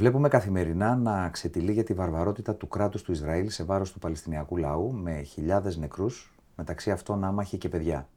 [0.00, 4.92] Βλέπουμε καθημερινά να ξετυλίγεται τη βαρβαρότητα του κράτους του Ισραήλ σε βάρος του Παλαιστινιακού λαού
[4.92, 8.08] με χιλιάδες νεκρούς, μεταξύ αυτών άμαχοι και παιδιά.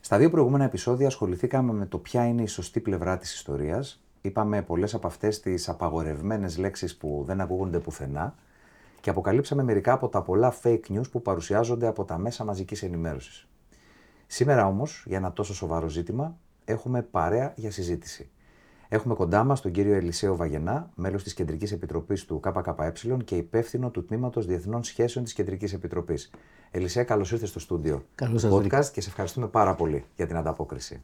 [0.00, 4.02] Στα δύο προηγούμενα επεισόδια ασχοληθήκαμε με το ποια είναι η σωστή πλευρά της ιστορίας.
[4.20, 8.34] Είπαμε πολλές από αυτές τις απαγορευμένες λέξεις που δεν ακούγονται πουθενά
[9.00, 13.48] και αποκαλύψαμε μερικά από τα πολλά fake news που παρουσιάζονται από τα μέσα μαζικής ενημέρωσης.
[14.26, 18.30] Σήμερα όμως, για ένα τόσο σοβαρό ζήτημα, έχουμε παρέα για συζήτηση.
[18.90, 23.90] Έχουμε κοντά μας τον κύριο Ελισέο Βαγενά, μέλος της Κεντρικής Επιτροπής του ΚΚΕ και υπεύθυνο
[23.90, 26.30] του Τμήματος Διεθνών Σχέσεων της Κεντρικής Επιτροπής.
[26.70, 28.04] Ελισέα, καλώς ήρθες στο στούντιο.
[28.14, 31.02] Καλώς σας podcast και σε ευχαριστούμε πάρα πολύ για την ανταπόκριση.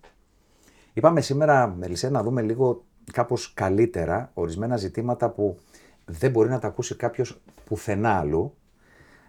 [0.92, 5.58] Είπαμε σήμερα, Ελισέα, να δούμε λίγο κάπως καλύτερα ορισμένα ζητήματα που
[6.04, 8.54] δεν μπορεί να τα ακούσει κάποιος πουθενά αλλού,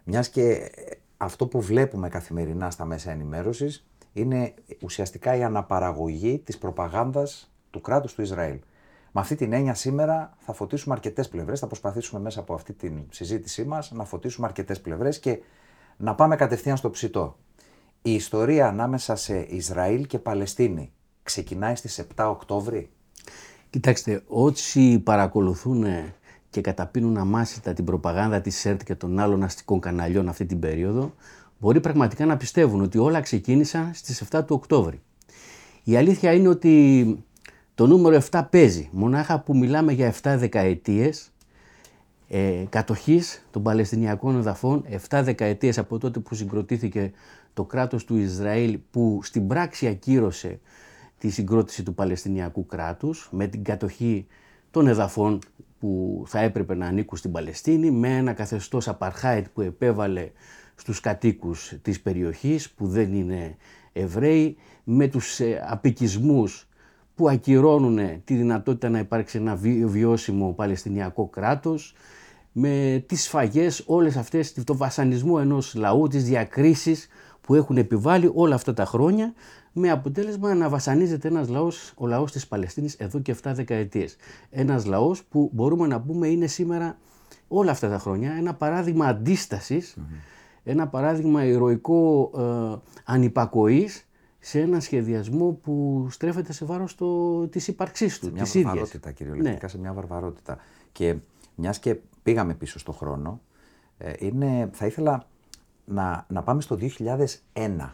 [0.04, 0.72] μιας και
[1.18, 8.14] αυτό που βλέπουμε καθημερινά στα μέσα ενημέρωσης είναι ουσιαστικά η αναπαραγωγή της προπαγάνδας του κράτους
[8.14, 8.60] του Ισραήλ.
[9.12, 11.60] Με αυτή την έννοια σήμερα θα φωτίσουμε αρκετές πλευρές.
[11.60, 15.40] Θα προσπαθήσουμε μέσα από αυτή τη συζήτησή μας να φωτίσουμε αρκετές πλευρές και
[15.98, 17.38] να πάμε κατευθείαν στο ψητό.
[18.02, 20.92] Η ιστορία ανάμεσα σε Ισραήλ και Παλαιστίνη
[21.24, 22.90] ξεκινάει στις 7 Οκτώβρη.
[23.70, 25.86] Κοιτάξτε, όσοι παρακολουθούν
[26.50, 31.14] και καταπίνουν αμάσιτα την προπαγάνδα της ΣΕΡΤ και των άλλων αστικών καναλιών αυτή την περίοδο,
[31.60, 35.02] μπορεί πραγματικά να πιστεύουν ότι όλα ξεκίνησαν στις 7 του Οκτώβρη.
[35.84, 37.25] Η αλήθεια είναι ότι
[37.76, 41.32] το νούμερο 7 παίζει, μονάχα που μιλάμε για 7 δεκαετίες
[42.28, 47.12] ε, κατοχής των Παλαιστινιακών εδαφών, 7 δεκαετίες από τότε που συγκροτήθηκε
[47.54, 50.60] το κράτος του Ισραήλ που στην πράξη ακύρωσε
[51.18, 54.26] τη συγκρότηση του Παλαιστινιακού κράτους με την κατοχή
[54.72, 55.40] των εδαφών
[55.80, 60.32] που θα έπρεπε να ανήκουν στην Παλαιστίνη με ένα καθεστώς απαρχάιτ που επέβαλε
[60.76, 63.56] στους κατοίκους της περιοχής που δεν είναι
[63.94, 66.68] Εβραίοι με τους ε, απικισμούς
[67.16, 69.56] που ακυρώνουν τη δυνατότητα να υπάρξει ένα
[69.86, 71.96] βιώσιμο Παλαιστινιακό κράτος,
[72.52, 77.08] με τις σφαγές, όλες αυτές, το βασανισμό ενός λαού, τις διακρίσεις
[77.42, 79.34] που έχουν επιβάλει όλα αυτά τα χρόνια,
[79.72, 84.16] με αποτέλεσμα να βασανίζεται ένας λαός, ο λαός της Παλαιστίνης εδώ και 7 δεκαετίες.
[84.50, 86.98] Ένας λαός που μπορούμε να πούμε είναι σήμερα
[87.48, 89.22] όλα αυτά τα χρόνια ένα παράδειγμα
[90.64, 92.42] ένα παράδειγμα ηρωικό ε,
[93.06, 94.05] ανυπακοής
[94.48, 99.60] σε ένα σχεδιασμό που στρέφεται σε βάρος το, της ύπαρξής του, σε μια βαρβαρότητα κυριολεκτικά,
[99.62, 99.68] ναι.
[99.68, 100.58] σε μια βαρβαρότητα.
[100.92, 101.16] Και
[101.56, 103.42] μιας και πήγαμε πίσω στο χρόνο,
[103.98, 105.28] ε, είναι, θα ήθελα
[105.86, 106.78] να, να πάμε στο
[107.54, 107.90] 2001,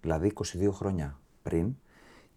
[0.00, 1.74] δηλαδή 22 χρόνια πριν,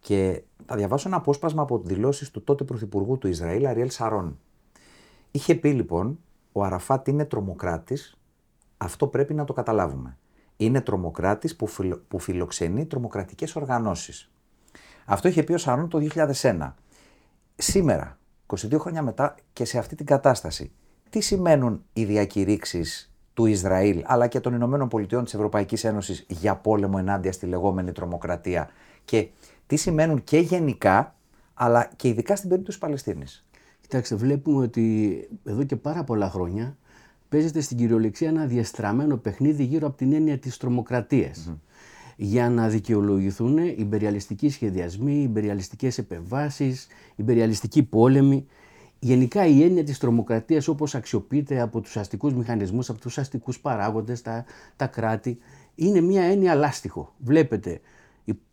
[0.00, 4.38] και θα διαβάσω ένα απόσπασμα από δηλώσεις του τότε Πρωθυπουργού του Ισραήλ, Αριέλ Σαρών.
[5.30, 6.18] Είχε πει λοιπόν,
[6.52, 8.16] ο Αραφάτ είναι τρομοκράτης,
[8.76, 10.16] αυτό πρέπει να το καταλάβουμε
[10.60, 11.68] είναι τρομοκράτης που,
[12.08, 14.30] που φιλοξενεί τρομοκρατικές οργανώσεις.
[15.04, 16.74] Αυτό είχε πει ο Σαρών το 2001.
[17.56, 20.72] Σήμερα, 22 χρόνια μετά και σε αυτή την κατάσταση,
[21.10, 26.56] τι σημαίνουν οι διακηρύξεις του Ισραήλ αλλά και των Ηνωμένων Πολιτειών της Ευρωπαϊκής Ένωσης για
[26.56, 28.70] πόλεμο ενάντια στη λεγόμενη τρομοκρατία;
[29.04, 29.28] Και
[29.66, 31.14] τι σημαίνουν και γενικά
[31.54, 33.46] αλλά και ειδικά στην περίπτωση της Παλαιστίνης;
[33.80, 36.76] Κοιτάξτε, βλέπουμε ότι εδώ και πάρα πολλά χρόνια
[37.30, 41.52] παίζεται στην κυριολεξία ένα διαστραμμένο παιχνίδι γύρω από την έννοια της τρομοκρατίας.
[42.16, 46.86] Για να δικαιολογηθούν υπεριαλιστικοί σχεδιασμοί, υπεριαλιστικές επεμβάσεις,
[47.16, 48.46] υπεριαλιστικοί πόλεμοι.
[48.98, 54.22] Γενικά η έννοια της τρομοκρατίας όπως αξιοποιείται από τους αστικούς μηχανισμούς, από τους αστικούς παράγοντες,
[54.22, 54.44] τα,
[54.76, 55.38] τα κράτη,
[55.74, 57.14] είναι μια έννοια λάστιχο.
[57.18, 57.80] Βλέπετε,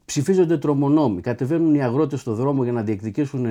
[0.05, 3.45] ψηφίζονται τρομονόμοι, κατεβαίνουν οι αγρότες στο δρόμο για να διεκδικήσουν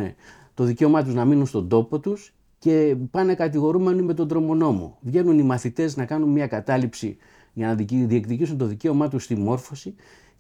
[0.54, 2.35] το δικαίωμά τους να μείνουν στον τόπο τους
[2.66, 4.98] και πάνε κατηγορούμενοι με τον τρομονόμο.
[5.00, 7.16] Βγαίνουν οι μαθητές να κάνουν μια κατάληψη
[7.52, 9.94] για να διεκδικήσουν το δικαίωμά τους στη μόρφωση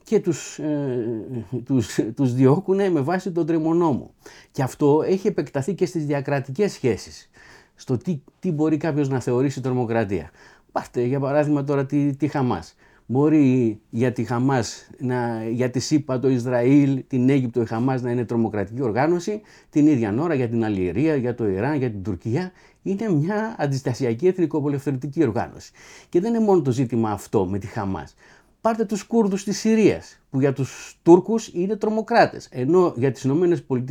[0.04, 4.14] και τους, ε, τους, τους διώκουν με βάση τον τρομονόμο.
[4.50, 7.30] Και αυτό έχει επεκταθεί και στις διακρατικές σχέσεις.
[7.74, 10.30] Στο τι, τι μπορεί κάποιος να θεωρήσει τρομοκρατία.
[10.72, 12.74] Πάρτε για παράδειγμα τώρα τη, τη Χαμάς.
[13.08, 18.10] Μπορεί για τη Χαμάς, να, για τη ΣΥΠΑ, το Ισραήλ, την Αίγυπτο, η Χαμάς να
[18.10, 19.40] είναι τρομοκρατική οργάνωση,
[19.70, 24.26] την ίδια ώρα για την Αλγερία, για το Ιράν, για την Τουρκία, είναι μια αντιστασιακή
[24.26, 25.72] εθνικοπολευθερωτική οργάνωση.
[26.08, 28.14] Και δεν είναι μόνο το ζήτημα αυτό με τη Χαμάς.
[28.60, 33.84] Πάρτε τους Κούρδους της Συρίας, που για τους Τούρκους είναι τρομοκράτες, ενώ για τις ΗΠΑ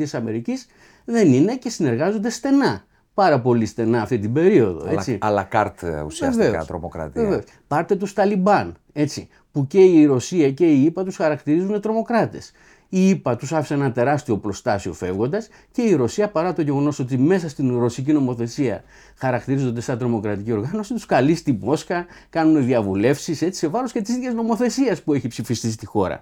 [1.06, 2.86] δεν είναι και συνεργάζονται στενά
[3.16, 4.90] πάρα πολύ στενά αυτή την περίοδο.
[4.90, 5.18] Έτσι.
[5.22, 6.66] Αλλά κάρτ ε, ουσιαστικά Βεβαίως.
[6.66, 7.22] τρομοκρατία.
[7.22, 7.44] Βεβαίως.
[7.68, 12.52] Πάρτε τους Ταλιμπάν, έτσι, που και η Ρωσία και η ΙΠΑ τους χαρακτηρίζουν τρομοκράτες.
[12.90, 17.18] Η ΙΠΑ τους άφησε ένα τεράστιο πλωστάσιο φεύγοντας και η Ρωσία, παρά το γεγονός ότι
[17.18, 18.84] μέσα στην ρωσική νομοθεσία
[19.18, 24.34] χαρακτηρίζονται σαν τρομοκρατική οργάνωση, τους καλεί στη Μόσχα, κάνουν διαβουλεύσεις σε βάρος και της ίδιας
[24.34, 26.22] νομοθεσίας που έχει ψηφιστεί στη χώρα.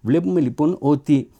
[0.00, 1.30] Βλέπουμε λοιπόν ότι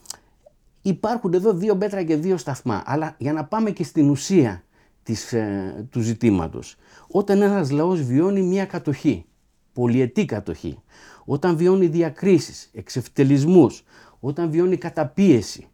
[0.81, 2.83] υπάρχουν εδώ δύο μέτρα και δύο σταθμά.
[2.85, 4.63] Αλλά για να πάμε και στην ουσία
[5.07, 6.75] της, ε, του ζητήματος.
[7.07, 9.25] Όταν ένας λαός βιώνει μια κατοχή,
[9.73, 10.81] πολυετή κατοχή,
[11.25, 13.83] όταν βιώνει διακρίσεις, εξευτελισμούς,
[14.19, 15.67] όταν βιώνει καταπίεση,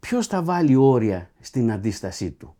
[0.00, 2.54] ποιος θα βάλει όρια στην αντίστασή του;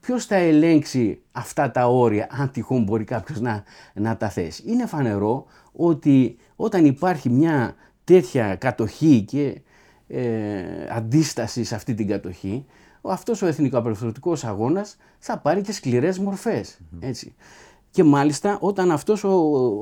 [0.00, 3.62] Ποιος θα ελέγξει αυτά τα όρια, αν τυχόν μπορεί κάποιος να,
[3.94, 7.74] να τα θέσει; Είναι φανερό ότι όταν υπάρχει μια
[8.04, 9.60] τέτοια κατοχή και
[10.06, 12.64] ε, αντίσταση σε αυτή την κατοχή,
[13.02, 16.20] αυτός ο εθνικοαπελευθερωτικός αγώνας θα πάρει και σκληρές
[17.00, 17.34] Έτσι.
[17.90, 19.30] Και μάλιστα όταν αυτός ο,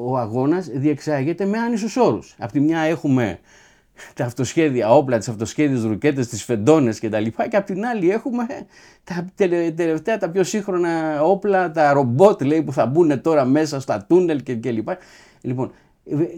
[0.04, 2.34] ο αγώνας διεξάγεται με άνισους όρους.
[2.38, 3.38] Απ' τη μια έχουμε
[4.14, 7.24] τα αυτοσχέδια όπλα, τις αυτοσχέδιες ρουκέτες, τις φεντόνες κτλ.
[7.24, 8.46] Και, και απ' την άλλη έχουμε
[9.04, 9.26] τα
[9.74, 14.42] τελευταία, τα πιο σύγχρονα όπλα, τα ρομπότ λέει, που θα μπουν τώρα μέσα στα τούνελ
[14.42, 14.88] κλπ.
[15.40, 15.72] Λοιπόν,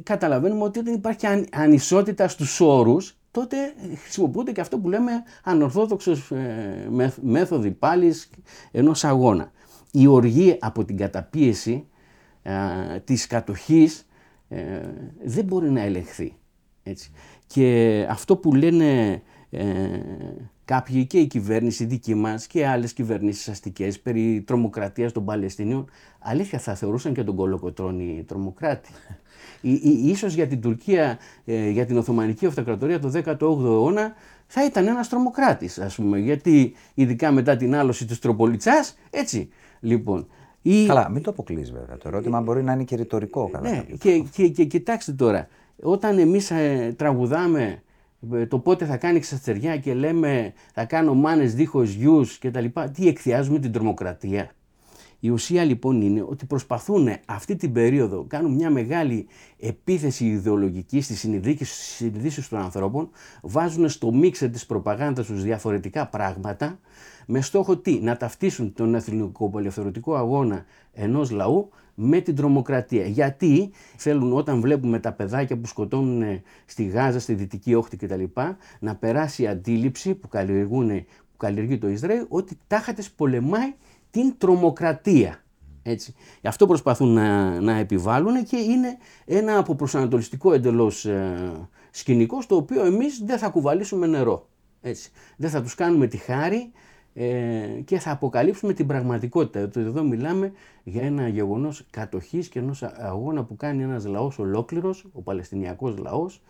[0.02, 3.56] καταλαβαίνουμε ότι όταν υπάρχει ανισότητα στους όρους, τότε
[4.02, 5.12] χρησιμοποιούνται και αυτό που λέμε
[5.44, 6.88] ανορθόδοξος ε,
[7.22, 8.30] μέθοδοι πάλης
[8.70, 9.52] ενός αγώνα.
[9.92, 11.86] Η οργή από την καταπίεση
[12.42, 12.52] ε,
[13.04, 14.06] της κατοχής
[14.48, 14.80] ε,
[15.24, 16.36] δεν μπορεί να ελεγχθεί.
[16.82, 17.10] Έτσι.
[17.46, 19.64] Και αυτό που λένε ε,
[20.70, 26.58] κάποιοι και η κυβέρνηση δική μας και άλλες κυβερνήσεις αστικές περί τρομοκρατίας των Παλαιστινίων, αλήθεια
[26.58, 28.90] θα θεωρούσαν και τον Κολοκοτρώνη τρομοκράτη.
[30.04, 34.12] ίσως για την Τουρκία, ε, για την Οθωμανική Αυτοκρατορία το 18ο αιώνα
[34.46, 39.48] θα ήταν ένας τρομοκράτης ας πούμε, γιατί ειδικά μετά την άλωση της Τροπολιτσάς, έτσι.
[39.80, 40.26] Λοιπόν,
[40.62, 40.86] ή...
[40.86, 41.96] Καλά, μην το αποκλείς βέβαια.
[41.96, 43.50] Το ερώτημα μπορεί να είναι και ρητορικό.
[43.60, 45.48] ναι, και, και, και, κοιτάξτε τώρα,
[45.82, 47.82] όταν εμείς ε, τραγουδάμε ε,
[48.48, 52.90] το πότε θα κάνει ξαστεριά και λέμε θα κάνω μάνες δίχως γιους και τα λοιπά,
[52.90, 54.50] τι εκθιάζουμε την τρομοκρατία;
[55.20, 59.26] Η ουσία λοιπόν είναι ότι προσπαθούν αυτή την περίοδο, κάνουν μια μεγάλη
[59.58, 61.20] επίθεση ιδεολογική στις
[61.96, 63.10] συνειδήσεις των ανθρώπων,
[63.42, 66.78] βάζουν στο μίξερ της προπαγάνδας τους διαφορετικά πράγματα,
[67.26, 71.70] με στόχο τι, να ταυτίσουν τον εθνικό απελευθερωτικό αγώνα ενός λαού
[72.02, 73.06] με την τρομοκρατία.
[73.06, 78.24] Γιατί θέλουν όταν βλέπουμε τα παιδάκια που σκοτώνουν στη Γάζα, στη Δυτική Όχθη κτλ.
[78.80, 83.74] να περάσει η αντίληψη που, καλλιεργούν, που καλλιεργεί το Ισραήλ ότι τάχατες πολεμάει
[84.10, 85.42] την τρομοκρατία.
[85.82, 86.14] Έτσι.
[86.40, 92.84] Γι' αυτό προσπαθούν να, να επιβάλλουν και είναι ένα αποπροσανατολιστικό εντελώς ε, σκηνικό στο οποίο
[92.84, 94.48] εμείς δεν θα κουβαλήσουμε νερό.
[94.80, 95.10] Έτσι.
[95.36, 96.70] Δεν θα τους κάνουμε τη χάρη ε,
[97.84, 99.64] και θα αποκαλύψουμε την πραγματικότητα.
[99.64, 100.52] ότι εδώ μιλάμε
[100.84, 106.42] για ένα γεγονός κατοχής και ενός αγώνα που κάνει ένας λαός ολόκληρος, ο Παλαιστινιακός λαός,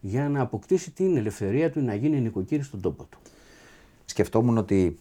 [0.00, 3.18] για να αποκτήσει την ελευθερία του να γίνει νοικοκύρη στον τόπο του.
[4.04, 4.98] Σκεφτόμουν ότι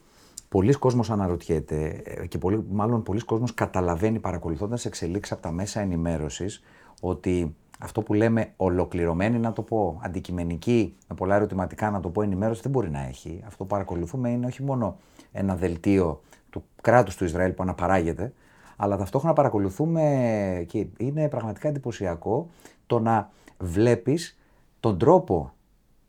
[0.50, 5.80] πολλοί κόσμος αναρωτιέται ε, και πολύ, μάλλον πολλοί κόσμος καταλαβαίνει παρακολουθώντας εξελίξεις από τα μέσα
[5.80, 6.64] ενημέρωσης
[7.02, 12.22] ότι αυτό που λέμε ολοκληρωμένη, να το πω, αντικειμενική, με πολλά ερωτηματικά να το πω,
[12.22, 13.44] ενημέρωση δεν μπορεί να έχει.
[13.46, 14.98] Αυτό που παρακολουθούμε είναι όχι μόνο
[15.36, 18.34] ένα δελτίο του κράτους του Ισραήλ που αναπαράγεται,
[18.76, 22.50] αλλά ταυτόχρονα παρακολουθούμε και είναι πραγματικά εντυπωσιακό
[22.88, 24.40] το να βλέπεις
[24.80, 25.54] τον τρόπο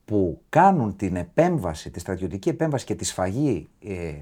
[0.05, 4.12] που κάνουν την επέμβαση, τη στρατιωτική επέμβαση και τη σφαγή ε,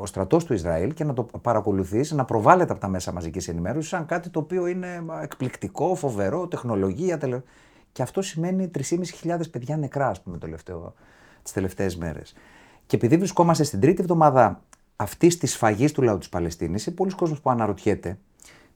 [0.00, 3.90] ο στρατός του Ισραήλ και να το παρακολουθείς, να προβάλλεται από τα μέσα μαζικής ενημέρωσης
[3.90, 7.18] σαν κάτι το οποίο είναι εκπληκτικό, φοβερό, τεχνολογία.
[7.18, 7.40] Τελε...
[7.92, 8.70] Και αυτό σημαίνει
[9.24, 10.94] 3.500 παιδιά νεκρά, ας πούμε, τελευταίο,
[11.42, 12.34] τις τελευταίες μέρες.
[12.90, 14.62] Και επειδή βρισκόμαστε στην τρίτη εβδομάδα
[14.96, 18.18] αυτής της σφαγής του λαού της Παλαιστίνης, είναι πολλοί κόσμοι που αναρωτιέται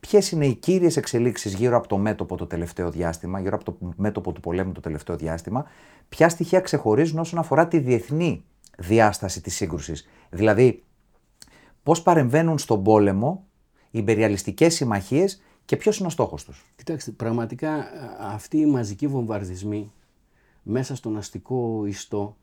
[0.01, 3.77] ποιες είναι οι κύριες εξελίξεις γύρω από το μέτωπο το τελευταίο διάστημα, γύρω από το
[3.97, 5.65] μέτωπο του πολέμου το τελευταίο διάστημα,
[6.09, 8.45] ποια στοιχεία ξεχωρίζουν όσον αφορά τη διεθνή
[8.79, 10.85] διάσταση της σύγκρουσης; Δηλαδή,
[11.83, 13.47] πώς παρεμβαίνουν στον πόλεμο
[13.91, 17.87] οι υπεριαλιστικές συμμαχίες και ποιος είναι ο στόχος τους; Κοιτάξτε, πραγματικά
[18.21, 19.93] αυτοί οι μαζικοί βομβαρδισμοί
[20.63, 22.37] μέσα στον αστικό ιστό,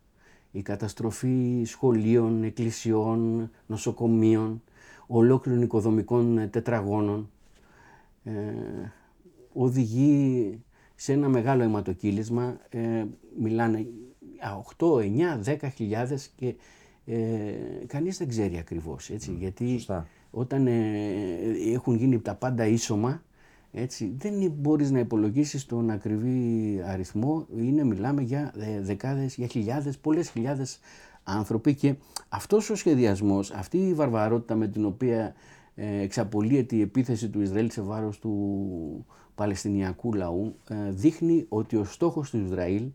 [0.52, 4.62] η καταστροφή σχολείων, εκκλησιών, νοσοκομείων,
[5.08, 7.30] ολόκληρων οικοδομικών τετραγώνων,
[8.24, 8.32] ε,
[9.54, 10.60] οδηγεί
[10.96, 13.06] σε ένα μεγάλο αιματοκύλισμα, ε,
[13.40, 13.88] μιλάνε
[14.78, 16.56] 8, 9, 10 χιλιάδες και
[17.06, 17.16] ε,
[17.88, 19.80] κανείς δεν ξέρει ακριβώς, έτσι, γιατί
[20.32, 20.74] όταν ε,
[21.74, 23.24] έχουν γίνει τα πάντα ίσωμα,
[23.72, 29.98] έτσι, δεν μπορείς να υπολογίσεις τον ακριβή αριθμό, είναι, μιλάμε για ε, δεκάδες, για χιλιάδες,
[29.98, 30.80] πολλές χιλιάδες
[31.24, 31.96] άνθρωποι και
[32.30, 35.34] αυτός ο σχεδιασμός, αυτή η βαρβαρότητα με την οποία
[35.76, 41.84] ε, εξαπολύεται η επίθεση του Ισραήλ σε βάρος του Παλαιστινιακού λαού ε, δείχνει ότι ο
[41.84, 42.90] στόχος του Ισραήλ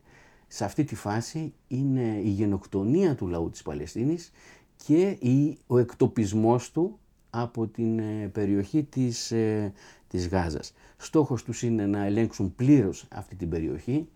[0.46, 4.32] σε αυτή τη φάση είναι η γενοκτονία του λαού της Παλαιστίνης
[4.86, 5.18] και
[5.66, 6.98] ο εκτοπισμός του
[7.30, 9.32] από την ε, περιοχή της,
[10.16, 10.72] της Γάζας.
[10.96, 14.08] Στόχος τους είναι να ελέγξουν πλήρως αυτή την περιοχή,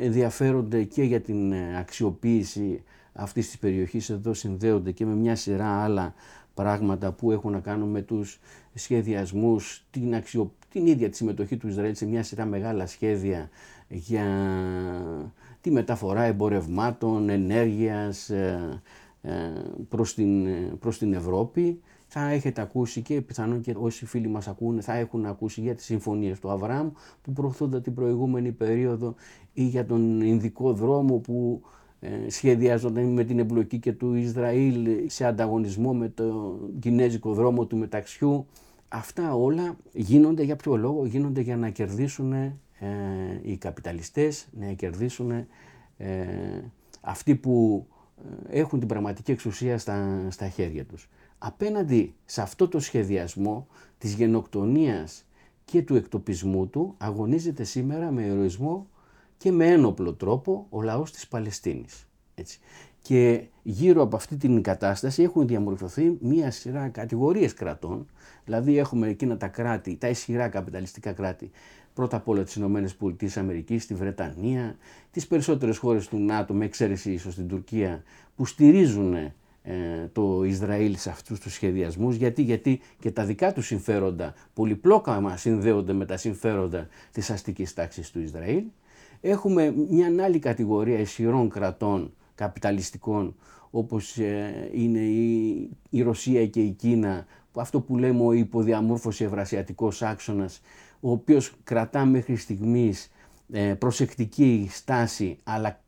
[0.00, 2.82] ενδιαφέρονται και για την αξιοποίηση
[3.12, 6.14] αυτής της περιοχής εδώ συνδέονται και με μια σειρά άλλα
[6.54, 8.40] πράγματα που έχουν να κάνουν με τους
[8.74, 10.52] σχεδιασμούς, την, αξιο...
[10.72, 13.48] την ίδια τη συμμετοχή του Ισραήλ σε μια σειρά μεγάλα σχέδια
[13.88, 14.26] για
[15.60, 18.82] τη μεταφορά εμπορευμάτων, ενέργειας ε,
[19.22, 19.30] ε,
[19.88, 21.80] προς την, προς την Ευρώπη.
[22.06, 25.84] Θα έχετε ακούσει και πιθανόν και όσοι φίλοι μας ακούνε θα έχουν ακούσει για τις
[25.84, 26.90] συμφωνίες του Αβραάμ
[27.22, 29.14] που προωθούνται την προηγούμενη περίοδο
[29.52, 31.62] ή για τον Ινδικό δρόμο που
[32.00, 37.76] ε, σχεδιάζονταν με την εμπλοκή και του Ισραήλ σε ανταγωνισμό με το κινέζικο δρόμο του
[37.76, 38.46] μεταξιού.
[38.88, 45.30] Αυτά όλα γίνονται για ποιο λόγο, γίνονται για να κερδίσουν ε, οι καπιταλιστές, να κερδίσουν
[45.30, 45.46] ε,
[47.00, 47.86] αυτοί που
[48.50, 51.08] ε, έχουν την πραγματική εξουσία στα, στα χέρια τους.
[51.38, 53.66] Απέναντι σε αυτό το σχεδιασμό
[53.98, 55.24] της γενοκτονίας
[55.64, 58.88] και του εκτοπισμού του αγωνίζεται σήμερα με ηρωισμό
[59.36, 62.08] και με ένοπλο τρόπο ο λαός της Παλαιστίνης.
[62.34, 62.58] Έτσι.
[63.02, 68.06] Και γύρω από αυτή την κατάσταση έχουν διαμορφωθεί μία σειρά κατηγορίες κρατών,
[68.44, 71.50] δηλαδή έχουμε εκείνα τα κράτη, τα ισχυρά καπιταλιστικά κράτη,
[71.94, 74.76] πρώτα απ' όλα τις Ηνωμένες Πολιτείες Αμερικής, τη Βρετανία,
[75.10, 78.02] τις περισσότερες χώρες του ΝΑΤΟ, με εξαίρεση ίσως την Τουρκία,
[78.36, 79.34] που στηρίζουν ε,
[80.12, 85.92] το Ισραήλ σε αυτούς τους σχεδιασμούς, γιατί, γιατί και τα δικά τους συμφέροντα πολυπλόκα συνδέονται
[85.92, 88.64] με τα συμφέροντα της αστικής τάξης του Ισραήλ.
[89.20, 93.34] Έχουμε μια άλλη κατηγορία ισχυρών κρατών καπιταλιστικών
[93.70, 99.24] όπως ε, είναι η, η Ρωσία και η Κίνα, που αυτό που λέμε ο υποδιαμόρφωση
[99.24, 100.60] ευρασιατικός άξονας,
[101.00, 103.10] ο οποίος κρατά μέχρι στιγμής
[103.52, 105.80] ε, προσεκτική στάση αλλά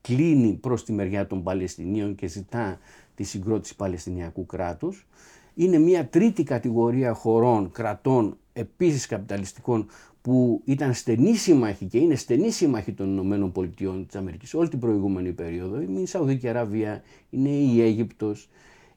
[0.00, 2.78] κλείνει προς τη μεριά των Παλαιστινίων και ζητά
[3.20, 5.06] τη συγκρότηση Παλαιστινιακού κράτους.
[5.54, 9.86] Είναι μια τρίτη κατηγορία χωρών, κρατών, επίσης καπιταλιστικών
[10.22, 14.78] που ήταν στενή σύμμαχοι και είναι στενή σύμμαχοι των Ηνωμένων Πολιτειών της Αμερικής όλη την
[14.78, 15.80] προηγούμενη περίοδο.
[15.80, 18.48] Είναι η Σαουδική Αραβία, είναι η Αίγυπτος,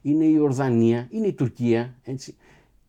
[0.02, 2.36] είναι η Ορδανία, είναι η Τουρκία, έτσι,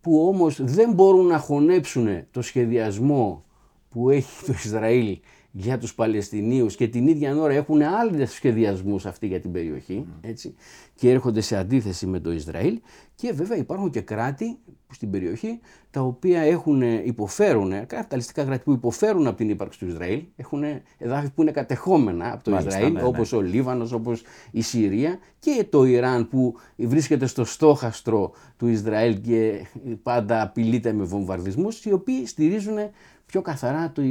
[0.01, 3.43] που όμως δεν μπορούν να χωνέψουν το σχεδιασμό
[3.89, 5.17] που έχει το Ισραήλ
[5.57, 10.55] για τους Παλαιστινίους και την ίδια ώρα έχουν άλλες σχεδιασμούς αυτοί για την περιοχή έτσι,
[10.95, 12.79] και έρχονται σε αντίθεση με το Ισραήλ.
[13.15, 14.57] Και βέβαια υπάρχουν και κράτη
[14.91, 15.59] στην περιοχή
[15.91, 20.63] τα οποία έχουν, υποφέρουν, καπιταλιστικά κράτη που υποφέρουν από την ύπαρξη του Ισραήλ, έχουν
[20.97, 23.07] εδάφη που είναι κατεχόμενα από το Μάλιστα, Ισραήλ ναι, ναι.
[23.07, 29.21] όπως ο Λίβανος, όπως η Συρία και το Ιράν που βρίσκεται στο στόχαστρο του Ισραήλ
[29.21, 29.65] και
[30.03, 32.77] πάντα απειλείται με βομβαρδισμούς οι οποίοι στηρίζουν
[33.25, 34.01] πιο καθαρά το,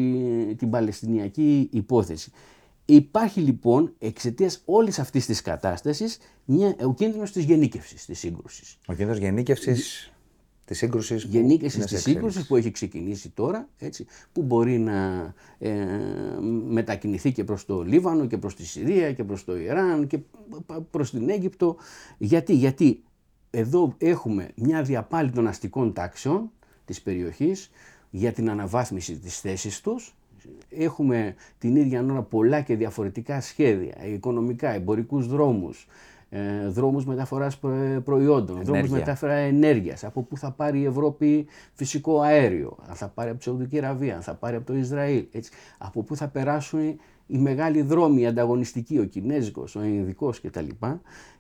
[0.56, 2.30] την Παλαιστινιακή υπόθεση.
[2.85, 6.18] Υπάρχει λοιπόν εξαιτίας όλης αυτής της κατάστασης
[6.85, 8.78] ο κίνδυνος της γενίκευσης της σύγκρουσης.
[8.87, 10.12] Ο κίνδυνος γενίκευσης
[10.64, 11.25] της σύγκρουσης.
[11.25, 15.87] Γενίκευσης της σύγκρουσης που έχει ξεκινήσει τώρα, έτσι, που μπορεί να ε,
[16.66, 20.18] μετακινηθεί και προς το Λίβανο και προς τη Συρία και προς το Ιράν και
[20.90, 21.76] προς την Αίγυπτο.
[22.18, 23.02] Γιατί, γιατί
[23.50, 26.50] εδώ έχουμε μια διαπάλη των αστικών τάξεων
[26.85, 27.71] της περιοχής
[28.16, 30.14] για την αναβάθμιση της θέσης τους.
[30.71, 35.87] Έχουμε την ίδια ώρα πολλά και διαφορετικά σχέδια, οικονομικά, εμπορικούς δρόμους,
[36.30, 37.59] ε, δρόμους μεταφοράς
[38.04, 38.73] προϊόντων, Ενέργεια.
[38.73, 43.38] δρόμους μεταφορά ενέργειας, από πού θα πάρει η Ευρώπη φυσικό αέριο, αν θα πάρει από
[43.38, 46.80] τη Σαουδική Αραβία, αν θα πάρει από το Ισραήλ, έτσι, από πού θα περάσουν
[47.26, 50.68] οι μεγάλοι δρόμοι, οι ανταγωνιστικοί, ο Κινέζικος, ο Ινδικός κτλ.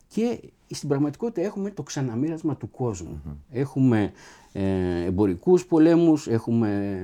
[0.08, 0.40] Και
[0.74, 3.22] στην πραγματικότητα έχουμε το ξαναμοίρασμα του κόσμου.
[3.50, 4.12] Έχουμε
[4.52, 7.00] ε, εμπορικούς πολέμους, έχουμε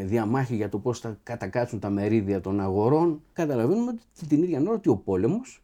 [0.00, 3.22] ε, διαμάχη για το πώς θα κατακάτσουν τα μερίδια των αγορών.
[3.32, 5.62] Καταλαβαίνουμε ότι την ίδια ώρα ότι ο πόλεμος,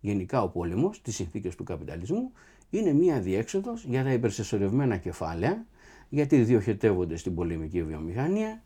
[0.00, 2.32] γενικά ο πόλεμος, τις συνθήκες του καπιταλισμού,
[2.70, 5.66] είναι μία διέξοδος για τα υπερσεσσωρευμένα κεφάλαια,
[6.08, 8.62] γιατί διοχετεύονται στην πολεμική βιομηχανία.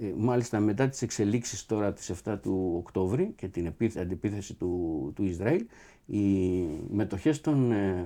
[0.00, 5.12] Ε, μάλιστα μετά τις εξελίξεις τώρα τις 7 του Οκτώβρη και την επίθε- αντιπίθεση του,
[5.14, 5.66] του Ισραήλ,
[6.06, 6.20] οι
[6.90, 8.04] μετοχές των ε,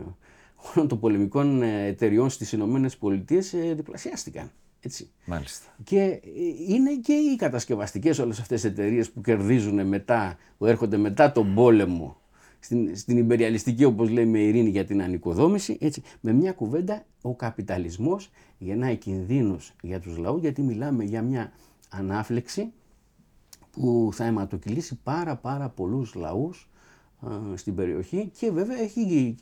[0.74, 4.50] όλων των πολεμικών ε, εταιριών στις Ηνωμένες Πολιτείες ε, διπλασιάστηκαν.
[4.80, 5.10] Έτσι.
[5.24, 5.66] Μάλιστα.
[5.84, 6.20] Και ε,
[6.68, 11.54] είναι και οι κατασκευαστικές όλες αυτές οι εταιρείες που κερδίζουν μετά, που έρχονται μετά τον
[11.54, 12.16] πόλεμο
[12.58, 18.30] στην, στην υπεριαλιστική όπως λέμε ειρήνη για την ανοικοδόμηση, έτσι, με μια κουβέντα ο καπιταλισμός
[18.58, 21.52] γεννάει κινδύνους για τους λαούς γιατί μιλάμε για μια
[21.88, 22.72] ανάφλεξη
[23.70, 26.75] που θα αιματοκυλήσει πάρα πάρα πολλούς λαούς α,
[27.54, 29.35] στην περιοχή και βέβαια έχει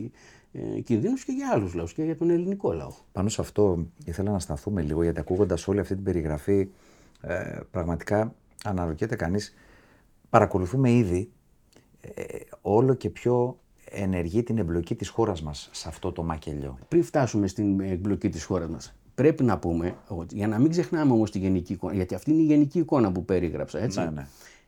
[0.52, 2.92] ε, κινδύνους και για άλλους λαούς και για τον ελληνικό λαό.
[3.12, 6.68] Πάνω σε αυτό ήθελα να σταθούμε λίγο γιατί ακούγοντας όλη αυτή την περιγραφή
[7.20, 9.54] ε, πραγματικά αναρωτιέται κανείς
[10.30, 11.30] παρακολουθούμε ήδη
[12.14, 12.22] ε,
[12.60, 13.58] όλο και πιο
[13.90, 16.78] ενεργή την εμπλοκή της χώρας μας σε αυτό το μακελιό.
[16.88, 21.12] Πριν φτάσουμε στην εκπλοκή της χώρας μας, πρέπει να πούμε, ότι, για να μην ξεχνάμε
[21.12, 23.98] όμως τη γενική εικόνα, γιατί αυτή είναι η γενική εικόνα που περίγραψα, έτσι.
[23.98, 24.26] Ναι, ναι.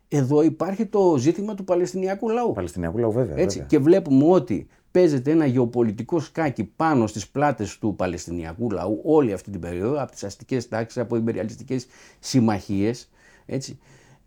[0.08, 2.52] Εδώ υπάρχει το ζήτημα του Παλαιστινιακού λαού.
[2.52, 3.36] Παλαιστινιακού λαού, βέβαια.
[3.36, 3.58] Έτσι.
[3.58, 3.66] βέβαια.
[3.66, 9.50] Και βλέπουμε ότι παίζεται ένα γεωπολιτικό σκάκι πάνω στις πλάτες του Παλαιστινιακού λαού όλη αυτή
[9.50, 11.86] την περίοδο, από τις αστικές τάξεις, από imperialιστικές
[12.18, 13.10] συμμαχίες,
[13.46, 13.78] έτσι,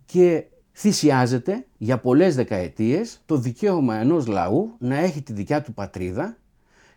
[0.05, 0.43] και
[0.73, 6.37] θυσιάζεται για πολλές δεκαετίες το δικαίωμα ενός λαού να έχει τη δικιά του πατρίδα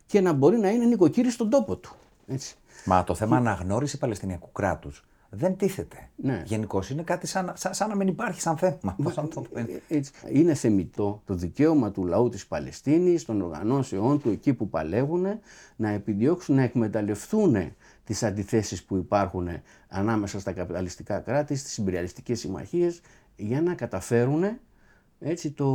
[0.06, 1.94] και να μπορεί να είναι νοικοκύρη στον τόπο του.
[2.26, 2.54] Έτσι.
[2.84, 6.08] Μα το θέμα αναγνώριση Παλαιστινιακού κράτους δεν τίθεται.
[6.16, 6.42] Ναι.
[6.46, 8.96] Γενικώς είναι κάτι σαν, σαν, σαν να μην υπάρχει σαν θέμα.
[9.02, 9.58] Πώς να το πω.
[9.58, 10.12] Ε, Έτσι.
[10.28, 15.26] Είναι θεμητό το δικαίωμα του λαού της Παλαιστίνης, των οργανώσεών του εκεί που παλεύουν,
[15.76, 17.56] να επιδιώξουν να εκμεταλλευτούν
[18.04, 19.48] τις αντιθέσεις που υπάρχουν
[19.88, 23.00] ανάμεσα στα καπιταλιστικά κράτη, στις συμπεριαλιστικές συμμαχίες,
[23.36, 24.44] για να καταφέρουν
[25.18, 25.68] έτσι, το,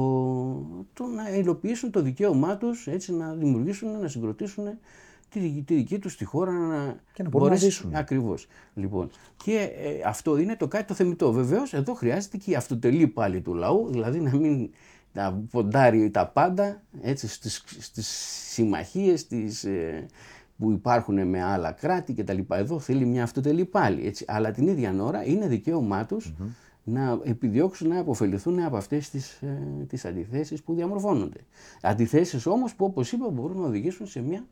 [0.93, 4.65] το να υλοποιήσουν το δικαίωμά τους, έτσι, να δημιουργήσουν, να συγκροτήσουν
[5.29, 7.95] τη, δική- τη δική τους τη χώρα να, Και να μπορούν να ζήσουν.
[7.95, 8.47] Ακριβώς.
[8.73, 9.09] Λοιπόν,
[9.43, 11.31] και ε, αυτό είναι το κάτι το θεμητό.
[11.31, 14.69] Βεβαίως εδώ χρειάζεται και η αυτοτελή πάλι του λαού, δηλαδή να μην
[15.13, 18.07] τα ποντάρει τα πάντα έτσι, στις, στις
[18.53, 20.05] συμμαχίες τις, ε,
[20.57, 22.39] που υπάρχουν με άλλα κράτη κτλ.
[22.49, 24.07] Εδώ θέλει μια αυτοτελή πάλι.
[24.07, 24.25] Έτσι.
[24.27, 26.33] Αλλά την ίδια ώρα είναι δικαίωμά τους
[26.83, 31.39] να επιδιώξουν να αποφεληθούν από αυτές τις, ε, τις αντιθέσεις που διαμορφώνονται.
[31.81, 34.45] Αντιθέσεις όμως που όπως είπα μπορούν να οδηγήσουν σε μια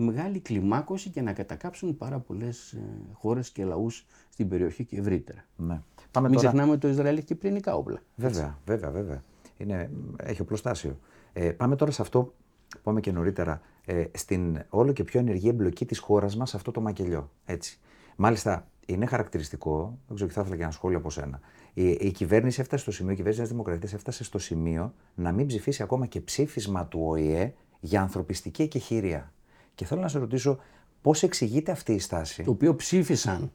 [0.00, 2.80] μεγάλη κλιμάκωση και να κατακάψουν πάρα πολλές ε,
[3.12, 5.44] χώρες και λαούς στην περιοχή και ευρύτερα.
[5.56, 5.80] Ναι.
[6.10, 6.48] Πάμε Μην τώρα.
[6.48, 8.02] ξεχνάμε ότι το Ισραήλ έχει και πυρηνικά όπλα.
[8.16, 9.22] Βέβαια, βέβαια, βέβαια.
[9.56, 10.98] Είναι, έχει οπλοστάσιο.
[11.32, 13.60] Ε, πάμε τώρα σε αυτό που είπαμε και νωρίτερα.
[13.84, 17.30] Ε, στην όλο και πιο ενεργή εμπλοκή της χώρας μας σε αυτό το μακελιό.
[17.44, 17.78] Έτσι.
[18.16, 21.40] Μάλιστα, είναι χαρακτηριστικό, δεν ξέρω και θα ήθελα και ένα σχόλιο από σένα.
[21.74, 25.46] Η, η κυβέρνηση έφτασε στο σημείο, η κυβέρνηση της Δημοκρατίας έφτασε στο σημείο να μην
[25.46, 29.32] ψηφίσει ακόμα και ψήφισμα του ΟΗΕ για ανθρωπιστική εκεχηρία.
[29.74, 30.58] Και θέλω να σε ρωτήσω
[31.02, 33.52] πώς εξηγείται αυτή η στάση; Το οποίο ψήφισαν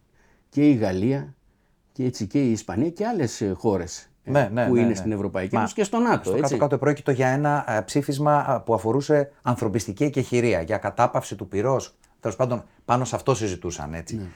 [0.49, 1.35] και η Γαλλία
[1.91, 4.89] και έτσι και η Ισπανία και άλλες ε, χώρες ε, Ναι, ναι, που ναι, είναι
[4.89, 4.95] ναι.
[4.95, 6.23] στην Ευρωπαϊκή Μα, Ένωση και στο ΝΑΤΟ.
[6.23, 6.41] Στο έτσι.
[6.41, 11.95] κάτω-κάτω πρόκειτο για ένα ε, ψήφισμα ε, που αφορούσε ανθρωπιστική εκεχηρία, για κατάπαυση του πυρός.
[12.19, 14.15] Τέλος πάντων, πάνω σε αυτό συζητούσαν έτσι.
[14.15, 14.27] Ναι.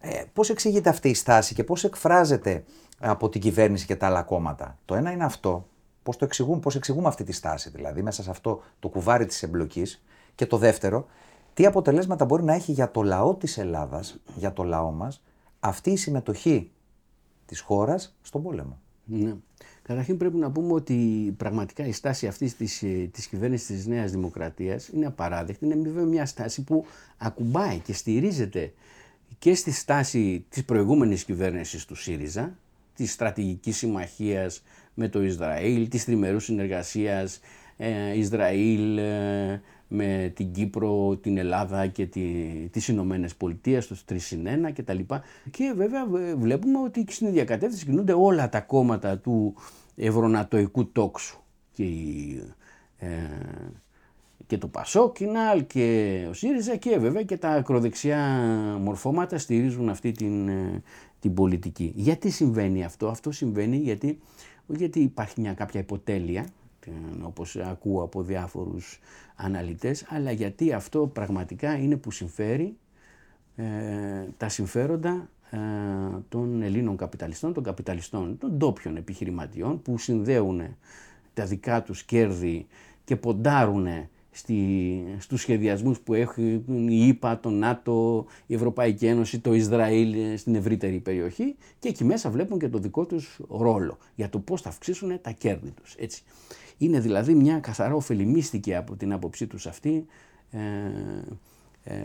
[0.00, 2.64] Ε, πώς εξηγείται αυτή η στάση και πώς εκφράζεται
[2.98, 5.68] από την κυβέρνηση και τα άλλα κόμματα; Το ένα είναι αυτό,
[6.02, 9.42] πώς, το εξηγούμε, πώς εξηγούμε αυτή τη στάση δηλαδή, μέσα σε αυτό το κουβάρι της
[9.42, 10.02] εμπλοκής;
[10.34, 11.06] Και το δεύτερο,
[11.54, 15.22] τι αποτελέσματα μπορεί να έχει για το λαό της Ελλάδας, για το λαό μας,
[15.60, 16.70] αυτή η συμμετοχή
[17.46, 19.34] της χώρας στον πόλεμο; Ναι.
[19.82, 20.94] Καταρχήν πρέπει να πούμε ότι
[21.36, 25.64] πραγματικά η στάση αυτής της, ε, της κυβέρνησης της Νέας Δημοκρατίας είναι απαράδεκτη.
[25.64, 26.84] Είναι βέβαια μια στάση που
[27.16, 28.72] ακουμπάει και στηρίζεται
[29.38, 32.58] και στη στάση της προηγούμενης κυβέρνησης του ΣΥΡΙΖΑ,
[32.94, 34.62] της στρατηγικής συμμαχίας
[34.94, 37.40] με το Ισραήλ, της τριμερούς συνεργασίας
[37.76, 39.62] ε, Ισραήλ ε,
[39.94, 42.22] με την Κύπρο, την Ελλάδα και τη,
[42.70, 45.22] τις Ηνωμένες Πολιτείες, τους 3 συν 1 και τα λοιπά.
[45.50, 49.54] Και βέβαια ε, βλέπουμε ότι στην ίδια κατεύθυνση κινούνται όλα τα κόμματα του
[49.96, 51.40] ευρωνατοϊκού τόξου.
[51.72, 52.42] Και, η,
[52.98, 53.08] ε,
[54.46, 58.18] και το Πασόκ, η ΝΑΛ και ο ΣΥΡΙΖΑ και βέβαια και τα ακροδεξιά
[58.80, 60.82] μορφώματα στηρίζουν αυτή την, ε,
[61.20, 61.92] την πολιτική.
[61.94, 64.18] Γιατί συμβαίνει αυτό; Αυτό συμβαίνει γιατί,
[64.66, 66.61] όχι γιατί υπάρχει μια κάποια υποτέλεια, ε,
[67.22, 69.00] όπως ακούω από διάφορους
[69.36, 72.76] αναλυτές, αλλά γιατί αυτό πραγματικά είναι που συμφέρει
[73.56, 73.64] ε,
[74.36, 75.58] τα συμφέροντα ε,
[76.28, 80.76] των Ελλήνων καπιταλιστών, των καπιταλιστών, των ντόπιων επιχειρηματιών που συνδέουν
[81.34, 82.66] τα δικά τους κέρδη
[83.04, 83.86] και ποντάρουν
[84.34, 90.36] στη, στους σχεδιασμούς που έχουν η ΙΠΑ, το ΝΑΤΟ, η Ευρωπαϊκή Ένωση, το Ισραήλ ε,
[90.36, 94.60] στην ευρύτερη περιοχή και εκεί μέσα βλέπουν και το δικό τους ρόλο για το πώς
[94.60, 95.94] θα αυξήσουν τα κέρδη τους.
[95.98, 96.22] Έτσι.
[96.78, 100.06] Είναι δηλαδή μια καθαρά ωφελημίστικη από την άποψή τους αυτή
[100.50, 101.22] ε, ε,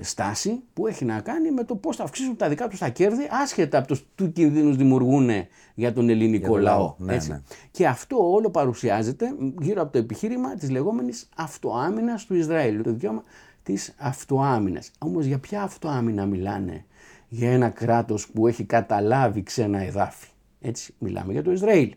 [0.01, 3.27] στάση που έχει να κάνει με το πώς θα αυξήσουν τα δικά τους τα κέρδη
[3.31, 5.29] άσχετα από το τι κινδύνους δημιουργούν
[5.75, 6.77] για τον ελληνικό Για τον λαό.
[6.79, 7.29] λαό, ναι, έτσι.
[7.31, 7.41] ναι.
[7.71, 9.25] Και αυτό όλο παρουσιάζεται
[9.61, 13.23] γύρω από το επιχείρημα της λεγόμενης αυτοάμυνας του Ισραήλ, το δικαίωμα
[13.63, 14.91] της αυτοάμυνας.
[14.99, 16.85] Όμως για ποια αυτοάμυνα μιλάνε
[17.27, 20.27] για ένα κράτος που έχει καταλάβει ξένα εδάφη.
[20.61, 21.93] Έτσι, μιλάμε για το Ισραήλ.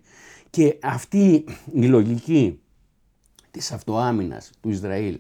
[0.51, 2.61] Και αυτή η λογική
[3.51, 5.19] της αυτοάμυνας του Ισραήλ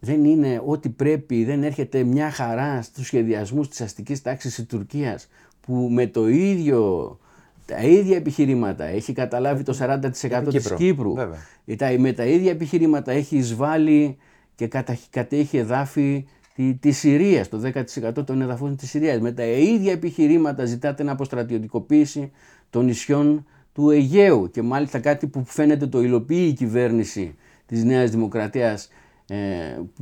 [0.00, 5.28] δεν είναι ότι πρέπει, δεν έρχεται μια χαρά στους σχεδιασμούς της αστικής τάξης της Τουρκίας
[5.60, 7.18] που με το ίδιο,
[7.66, 11.14] τα ίδια επιχειρήματα έχει καταλάβει το 40% της Κύπρο, Κύπρου.
[11.14, 11.38] βέβαια.
[11.66, 14.16] Ε, τα- Με τα ίδια επιχειρήματα έχει εισβάλει
[14.54, 19.20] και κατα- κατέχει εδάφη τη, της Συρίας, το 10% των εδαφών της Συρίας.
[19.20, 22.30] Με τα ίδια επιχειρήματα ζητάτε να αποστρατιωτικοποίηση
[22.70, 27.34] των νησιών του Αιγαίου και μάλιστα κάτι που φαίνεται το υλοποιεί η κυβέρνηση
[27.66, 28.88] της Νέας Δημοκρατίας ε,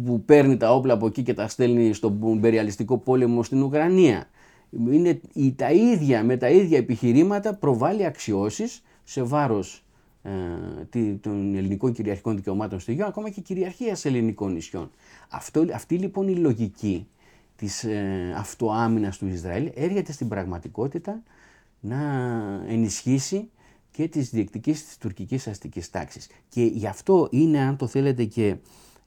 [0.05, 4.29] που παίρνει τα όπλα από εκεί και τα στέλνει στον περιαλιστικό πόλεμο στην Ουκρανία.
[4.91, 9.85] Είναι η- τα ίδια, με τα ίδια επιχειρήματα προβάλλει αξιώσεις σε βάρος
[10.23, 10.31] ε,
[11.21, 14.91] των ελληνικών κυριαρχικών δικαιωμάτων στο γιο, ακόμα και κυριαρχίας ελληνικών νησιών.
[15.29, 17.07] Αυτό, αυτή λοιπόν η λογική
[17.57, 21.23] της ε, αυτοάμυνας του Ισραήλ έρχεται στην πραγματικότητα
[21.81, 21.97] να
[22.69, 23.49] ενισχύσει
[23.91, 26.27] και τις διεκτικές της τουρκικής αστικής τάξης.
[26.49, 28.57] Και γι' αυτό είναι, αν το θέλετε, και ε,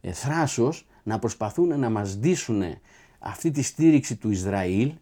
[0.01, 2.63] θράσος να προσπαθούν να μας δείσουν
[3.19, 4.93] αυτή τη στήριξη του Ισραήλ,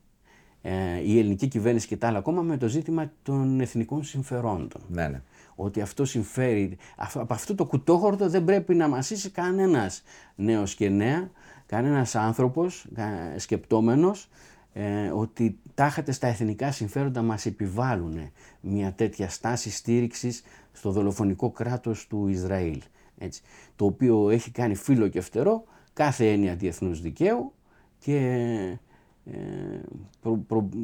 [0.62, 4.82] ε, η ελληνική κυβέρνηση και τα άλλα κόμμα, με το ζήτημα των εθνικών συμφερόντων.
[4.88, 5.22] Ναι, ναι.
[5.56, 6.78] Ότι αυτό συμφέρει.
[6.96, 10.04] Από αυτό το κουτόχορτο δεν πρέπει να μασίσει κανένας
[10.36, 11.32] νέος και νέα,
[11.66, 12.88] κανένας άνθρωπος
[13.38, 14.30] σκεπτόμενος,
[14.74, 18.32] ε, ότι τάχατε στα εθνικά συμφέροντα μας επιβάλλουν
[18.62, 22.82] μια τέτοια στάση στήριξης στο δολοφονικό κράτος του Ισραήλ.
[23.18, 23.42] Έτσι,
[23.76, 27.54] το οποίο έχει κάνει φίλο και φτερό κάθε έννοια διεθνούς δικαίου
[28.00, 28.18] και
[29.26, 29.70] ε,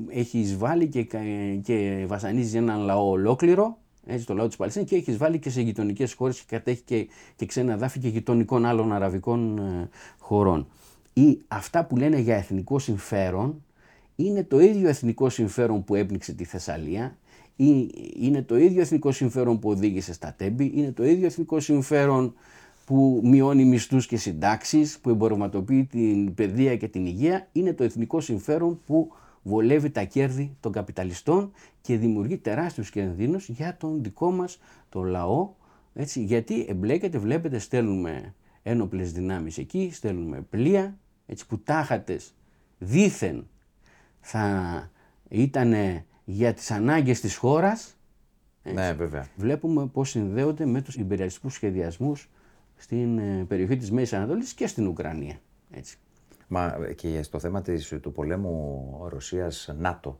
[0.09, 1.03] έχει εισβάλει και,
[1.63, 5.61] και βασανίζει έναν λαό ολόκληρο, έτσι το λαό της Παλαιστίνης και έχει εισβάλει και σε
[5.61, 10.67] γειτονικές χώρες και κατέχει και, και ξένα δάφη και γειτονικών άλλων αραβικών ε, χωρών.
[11.13, 13.63] Ή αυτά που λένε για εθνικό συμφέρον
[14.15, 17.22] είναι το ίδιο εθνικό συμφέρον που έπνιξε τη Θεσσαλία, ή
[17.55, 22.33] είναι το ίδιο εθνικό συμφέρον που οδήγησε στα τέμπη, είναι το ίδιο εθνικό συμφέρον
[22.85, 28.19] που μειώνει μισθούς και συντάξεις, που εμπορευματοποιεί την παιδεία και την υγεία, είναι το εθνικό
[28.19, 29.11] συμφέρον που
[29.43, 35.53] βολεύει τα κέρδη των καπιταλιστών και δημιουργεί τεράστιους κινδύνους για τον δικό μας το λαό,
[35.93, 42.33] έτσι, γιατί εμπλέκεται, βλέπετε, στέλνουμε ένοπλες δυνάμεις εκεί, στέλνουμε πλοία, έτσι, που τάχατες
[42.77, 43.47] δήθεν
[44.19, 44.91] θα
[45.29, 45.73] ήταν
[46.25, 47.95] για τις ανάγκες της χώρας,
[48.63, 49.27] ναι, βέβαια.
[49.35, 52.29] βλέπουμε πώς συνδέονται με τους υπεριαλιστικούς σχεδιασμούς
[52.75, 55.39] στην ε, περιοχή της Μέσης Ανατολής και στην Ουκρανία.
[55.71, 55.97] Έτσι.
[56.47, 60.19] Μα και στο θέμα της, του πολέμου Ρωσίας-ΝΑΤΟ,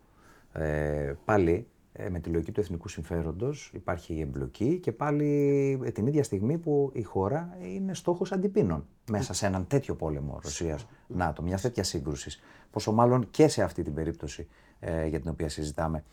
[0.54, 5.92] ε, πάλι ε, με τη λογική του εθνικού συμφέροντος υπάρχει η εμπλοκή και πάλι ε,
[5.92, 11.42] την ίδια στιγμή που η χώρα είναι στόχος αντιπίνων μέσα σε έναν τέτοιο πόλεμο Ρωσίας-ΝΑΤΟ,
[11.42, 12.40] μια τέτοια σύγκρουση.
[12.72, 14.48] Πόσο μάλλον και σε αυτή την περίπτωση
[15.08, 16.04] για την οποία συζητάμε.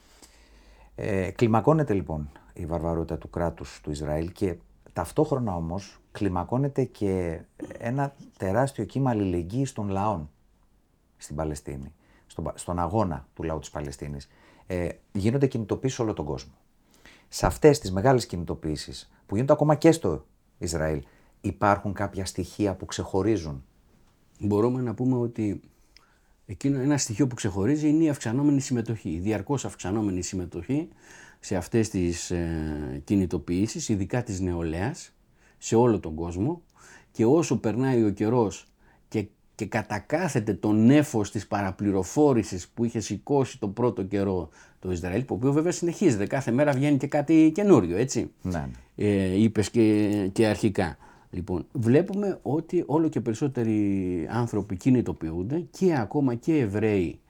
[0.94, 4.56] Ε, κλιμακώνεται λοιπόν η βαρβαρότητα του κράτους του Ισραήλ και
[4.92, 7.40] Ταυτόχρονα όμως κλιμακώνεται και
[7.78, 10.30] ένα τεράστιο κύμα αλληλεγγύης των λαών
[11.16, 11.94] στην Παλαιστίνη,
[12.26, 14.28] στον, στον αγώνα του λαού της Παλαιστίνης.
[14.66, 16.52] Ε, γίνονται κινητοποίησεις σε όλο τον κόσμο.
[17.28, 20.24] Σε αυτές τις μεγάλες κινητοποίησεις που γίνονται ακόμα και στο
[20.58, 21.02] Ισραήλ
[21.40, 23.64] υπάρχουν κάποια στοιχεία που ξεχωρίζουν.
[24.40, 25.60] Μπορούμε να πούμε ότι
[26.50, 30.88] εκείνο ένα στοιχείο που ξεχωρίζει είναι η αυξανόμενη συμμετοχή, η διαρκώς αυξανόμενη συμμετοχή
[31.40, 35.12] σε αυτές τις ε, κινητοποιήσεις, ειδικά της νεολαίας,
[35.58, 36.62] σε όλο τον κόσμο
[37.12, 38.66] και όσο περνάει ο καιρός
[39.08, 45.24] και, και κατακάθεται το νέφος της παραπληροφόρησης που είχε σηκώσει το πρώτο καιρό το Ισραήλ,
[45.24, 48.58] το οποίος βέβαια συνεχίζεται, κάθε μέρα βγαίνει και κάτι καινούριο, έτσι, ναι.
[48.96, 49.06] ναι.
[49.06, 50.96] ε, είπες και, και αρχικά.
[51.30, 57.20] Λοιπόν, βλέπουμε ότι όλο και περισσότεροι άνθρωποι κινητοποιούνται και ακόμα και Εβραίοι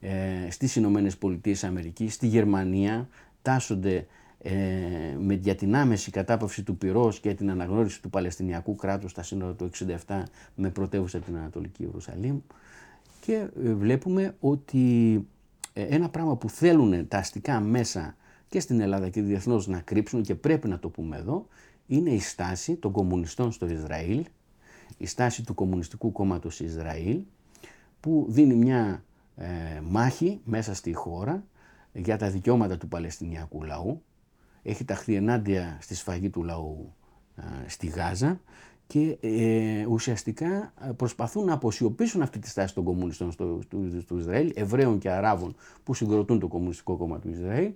[0.00, 3.08] ε, στις Ηνωμένες Πολιτείες Αμερικής, στη Γερμανία,
[3.42, 4.06] τάσσονται
[4.46, 4.52] ε,
[5.18, 9.52] με, για την άμεση κατάπαυση του πυρός και την αναγνώριση του Παλαιστινιακού κράτους στα σύνορα
[9.52, 9.70] του
[10.06, 10.22] 1967
[10.54, 12.38] με πρωτεύουσα την Ανατολική Ιερουσαλήμ.
[13.20, 15.14] Και ε, βλέπουμε ότι
[15.72, 18.16] ε, ένα πράγμα που θέλουν τα αστικά μέσα
[18.48, 21.46] και στην Ελλάδα και διεθνώς να κρύψουν και πρέπει να το πούμε εδώ
[21.86, 24.24] είναι η στάση των κομμουνιστών στο Ισραήλ,
[24.98, 27.22] η στάση του Κομμουνιστικού Κόμματος Ισραήλ
[28.00, 29.04] που δίνει μια
[29.82, 31.44] μάχη μέσα στη χώρα
[31.92, 34.02] για τα δικαιώματα του Παλαιστινιακού λαού.
[34.62, 36.94] Έχει ταχθεί ενάντια στη σφαγή του λαού
[37.66, 38.40] στη Γάζα
[38.86, 44.52] και ε, ουσιαστικά προσπαθούν να αποσιωπήσουν αυτή τη στάση των κομμουνιστών στο, του, του Ισραήλ,
[44.54, 47.72] Εβραίων και Αράβων που συγκροτούν το Κομμουνιστικό Κόμμα του Ισραήλ.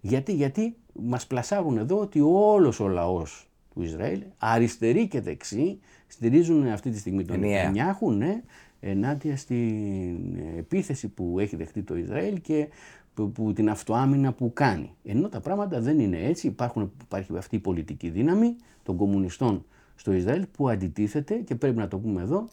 [0.00, 6.66] Γιατί, γιατί μας πλασάρουν εδώ ότι όλος ο λαός του Ισραήλ, αριστεροί και δεξιοί, στηρίζουν
[6.66, 8.42] αυτή τη στιγμή τον Νετανιάχου ναι,
[8.80, 12.68] ενάντια στην επίθεση που έχει δεχτεί το Ισραήλ και
[13.14, 14.96] που, την αυτοάμυνα που κάνει.
[15.04, 16.46] Ενώ τα πράγματα δεν είναι έτσι.
[16.46, 21.88] Υπάρχουν, υπάρχει αυτή η πολιτική δύναμη των κομμουνιστών στο Ισραήλ που αντιτίθεται και πρέπει να
[21.88, 22.48] το πούμε εδώ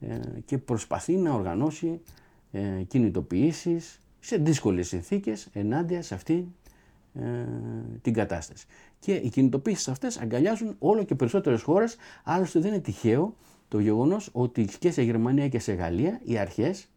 [0.00, 2.00] ε, και προσπαθεί να οργανώσει
[2.52, 6.54] ε, κινητοποιήσεις σε δύσκολες συνθήκες ενάντια σε αυτή
[7.14, 7.22] ε,
[8.02, 8.66] την κατάσταση.
[9.00, 13.36] Και οι κινητοποιήσεις αυτές αγκαλιάζουν όλο και περισσότερες χώρες, άλλωστε δεν είναι τυχαίο
[13.68, 16.88] το γεγονός ότι και σε Γερμανία και σε Γαλλία οι αρχές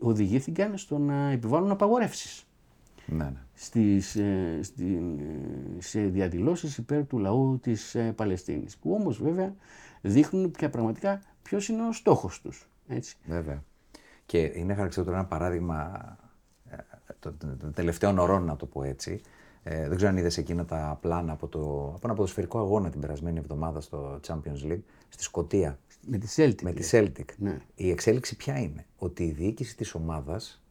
[0.00, 2.46] οδηγήθηκαν στο να επιβάλλουν απαγορεύσεις.
[3.06, 3.42] Ναι, ναι.
[3.54, 5.16] Στις, ε, στη,
[5.78, 9.54] σε διαδηλώσεις υπέρ του λαού της ε, Παλαιστίνης που όμως βέβαια
[10.00, 12.68] δείχνουν πια πραγματικά ποιος είναι ο στόχος τους.
[12.88, 13.16] Έτσι.
[13.26, 13.64] Βέβαια.
[14.26, 16.00] Και είναι χαρακτηριστικό ένα παράδειγμα
[16.70, 16.76] ε,
[17.58, 19.20] των τελευταίων ωρών να το πω έτσι
[19.62, 21.60] Ε, δεν ξέρω αν είδες εκείνα τα πλάνα από, το,
[21.94, 25.78] από ένα ποδοσφαιρικό αγώνα την περασμένη εβδομάδα στο Champions League στη Σκωτία.
[26.06, 26.62] Με τη Celtic.
[26.62, 27.24] Με τη Celtic.
[27.36, 27.60] Ναι.
[27.74, 30.62] Η εξέλιξη ποια είναι, ότι η διοίκηση της ομάδας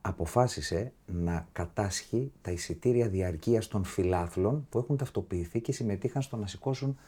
[0.00, 6.46] αποφάσισε να κατάσχει τα εισιτήρια διαρκείας των φιλάθλων που έχουν ταυτοποιηθεί και συμμετείχαν στο να
[6.46, 6.98] σηκώσουν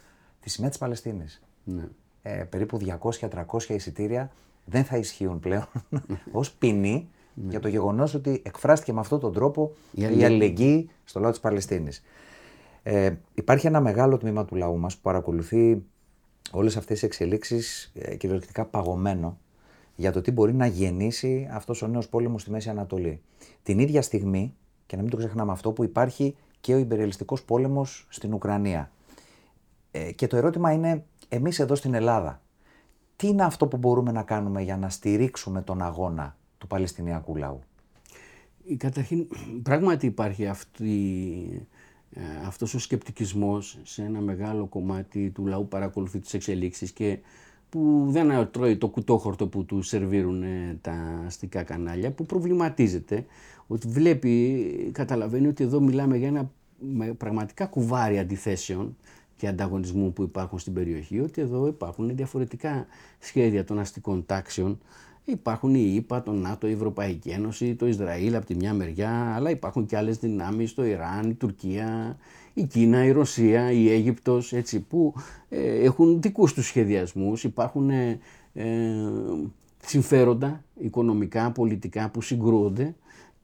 [0.41, 1.43] τη σημαία της Παλαιστίνης.
[1.65, 1.89] Ναι.
[2.23, 4.33] Ε, περίπου 200-300 εισιτήρια
[4.65, 5.69] δεν θα ισχύουν πλέον
[6.33, 7.51] ως ποινή ναι.
[7.51, 12.03] για το γεγονός ότι εκφράστηκε με αυτόν τον τρόπο η αλληλεγγύη στο λαό της Παλαιστίνης.
[12.83, 15.83] Ε, υπάρχει ένα μεγάλο τμήμα του λαού μας που παρακολουθεί
[16.51, 19.39] όλες αυτές τις εξελίξεις ε, κυριολεκτικά παγωμένο
[19.97, 23.21] για το τι μπορεί να γεννήσει αυτός ο νέος πόλεμος στη Μέση Ανατολή.
[23.63, 24.55] Την ίδια στιγμή,
[24.87, 28.91] και να μην το ξεχνάμε αυτό, που υπάρχει και ο υπεριαλιστικός πόλεμος στην Ουκρανία.
[29.91, 32.41] Ε, και το ερώτημα είναι, εμείς εδώ στην Ελλάδα,
[33.17, 37.61] τι είναι αυτό που μπορούμε να κάνουμε για να στηρίξουμε τον αγώνα του Παλαιστινιακού λαού.
[38.77, 39.27] Καταρχήν,
[39.63, 41.69] πράγματι υπάρχει αυτή,
[42.13, 47.19] ε, αυτός ο σκεπτικισμός σε ένα μεγάλο κομμάτι του λαού παρακολουθεί τις εξελίξεις και
[47.69, 53.27] που δεν τρώει το κουτόχορτο που του σερβίρουν ε, τα αστικά κανάλια, που προβληματίζεται,
[53.67, 56.51] ότι βλέπει, καταλαβαίνει ότι εδώ μιλάμε για ένα
[57.17, 58.97] πραγματικά κουβάρι αντιθέσεων
[59.37, 62.87] και ανταγωνισμού που υπάρχουν στην περιοχή, ότι εδώ υπάρχουν διαφορετικά
[63.19, 64.79] σχέδια των αστικών τάξεων.
[65.29, 69.51] Υπάρχουν η ΙΠΑ, το ΝΑΤΟ, η Ευρωπαϊκή Ένωση, το Ισραήλ από τη μια μεριά, αλλά
[69.51, 72.17] υπάρχουν και άλλες δυνάμεις, το Ιράν, η Τουρκία,
[72.55, 75.15] η Κίνα, η Ρωσία, η Αίγυπτος, έτσι, που
[75.49, 78.19] ε, έχουν δικούς τους σχεδιασμούς, υπάρχουν ε,
[78.55, 78.65] ε,
[79.87, 82.95] συμφέροντα οικονομικά, πολιτικά που συγκρούονται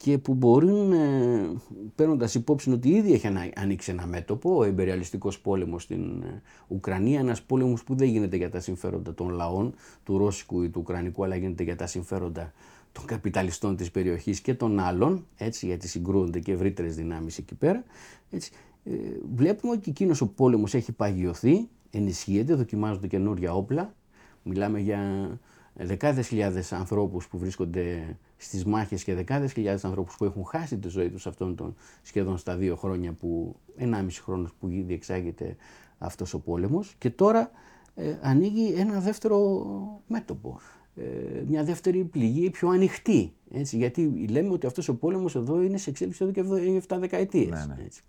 [0.02, 1.50] και που μπορούν, ε,
[1.94, 7.42] παίρνοντας υπόψη ότι ήδη έχει ανοίξει ένα μέτωπο, ο εμπεριαλιστικός πόλεμος στην ε, Ουκρανία, ένας
[7.42, 11.36] πόλεμος που δεν γίνεται για τα συμφέροντα των λαών, του Ρώσικου ή του Ουκρανικού, αλλά
[11.36, 12.52] γίνεται για τα συμφέροντα
[12.92, 17.84] των καπιταλιστών της περιοχής και των άλλων, έτσι, γιατί συγκρούονται και ευρύτερες δυνάμεις εκεί πέρα.
[18.30, 18.52] Έτσι.
[18.84, 18.90] Ε,
[19.34, 23.94] βλέπουμε ότι εκείνος ο πόλεμος έχει παγιωθεί, ενισχύεται, δοκιμάζονται καινούρια όπλα.
[24.42, 25.30] Μιλάμε για
[25.74, 30.88] δεκάδες χιλιάδες ανθρώπους που βρίσκονται στις μάχες και δεκάδες χιλιάδες ανθρώπους που έχουν χάσει τη
[30.88, 35.56] ζωή τους αυτόν τον σχεδόν στα δύο χρόνια που, ενάμιση χρόνος που διεξάγεται
[35.98, 37.50] αυτός ο πόλεμος και τώρα
[37.94, 39.66] ε, ανοίγει ένα δεύτερο
[40.06, 40.60] μέτωπο,
[40.96, 41.02] ε,
[41.46, 45.90] μια δεύτερη πληγή πιο ανοιχτή, έτσι, γιατί λέμε ότι αυτός ο πόλεμος εδώ είναι σε
[45.90, 47.48] εξέλιξη εδώ και 7 δεκαετίες.
[47.48, 47.82] Ναι, ναι.
[47.84, 48.02] Έτσι.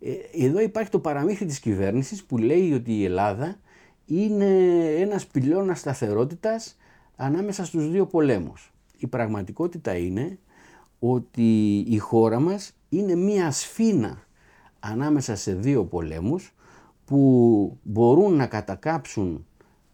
[0.00, 3.56] Ε, εδώ υπάρχει το παραμύθι της κυβέρνησης που λέει ότι η Ελλάδα
[4.06, 4.56] είναι
[4.98, 6.76] ένας πυλώνας σταθερότητας
[7.16, 8.72] ανάμεσα στους δύο πολέμους.
[8.98, 10.38] Η πραγματικότητα είναι
[10.98, 14.26] ότι η χώρα μας είναι μία σφήνα
[14.80, 16.54] ανάμεσα σε δύο πολέμους
[17.04, 19.46] που μπορούν να κατακάψουν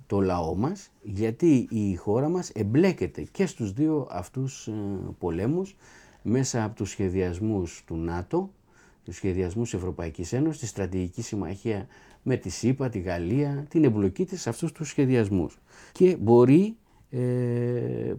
[0.06, 4.72] το λαό μας γιατί η χώρα μας εμπλέκεται και στους δύο αυτούς ε,
[5.18, 5.76] πολέμους
[6.22, 8.50] μέσα από τους σχεδιασμούς του ΝΑΤΟ,
[9.04, 11.86] τους σχεδιασμούς Ευρωπαϊκής Ένωσης, τη στρατηγική συμμαχία
[12.22, 15.58] με τη ΣΥΠΑ, τη Γαλλία, την εμπλοκή της σε αυτούς τους σχεδιασμούς.
[15.92, 16.74] Και μπορεί ε,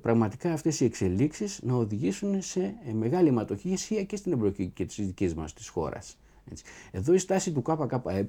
[0.01, 4.95] πραγματικά αυτές οι εξελίξεις να οδηγήσουν σε ε, μεγάλη αιματοχυσία και στην εμπλοκή και της
[4.95, 6.17] δικής μας της χώρας.
[6.51, 6.63] Έτσι.
[6.91, 8.25] Εδώ η στάση του ΚΚΕ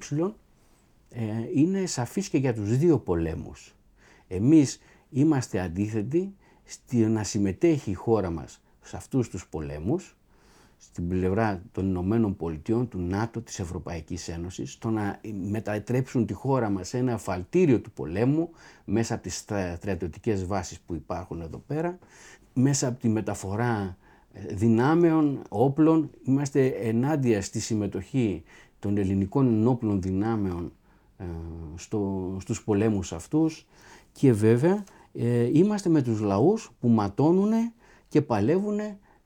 [1.09, 3.75] ε, είναι σαφής και για τους δύο πολέμους.
[4.27, 10.16] Εμείς είμαστε αντίθετοι στη να συμμετέχει η χώρα μας σε αυτούς τους πολέμους
[10.77, 16.69] στην πλευρά των Ηνωμένων Πολιτειών, του ΝΑΤΟ, της Ευρωπαϊκής Ένωσης, το να μετατρέψουν τη χώρα
[16.69, 18.49] μας σε ένα αφαλτήριο του πολέμου
[18.85, 21.97] μέσα από τις στρατιωτικές βάσεις που υπάρχουν εδώ πέρα,
[22.53, 23.97] μέσα από τη μεταφορά
[24.33, 26.09] ε, δυνάμεων, όπλων.
[26.23, 28.43] Είμαστε ενάντια στη συμμετοχή
[28.79, 30.71] των ελληνικών ενόπλων δυνάμεων
[31.17, 31.23] ε,
[31.75, 33.67] στο, στους πολέμους αυτούς
[34.11, 37.51] και βέβαια ε, είμαστε με τους λαούς που ματώνουν
[38.07, 38.79] και παλεύουν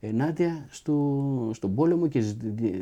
[0.04, 2.22] ενάντια στο, στον πόλεμο και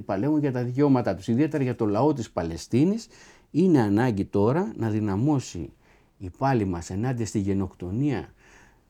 [0.05, 1.29] παλεύουν για τα δικαιώματά τους.
[1.29, 3.07] Ιδιαίτερα για το λαό της Παλαιστίνης
[3.51, 5.73] είναι ανάγκη τώρα να δυναμώσει
[6.19, 8.33] η πάλη μας ενάντια στη γενοκτονία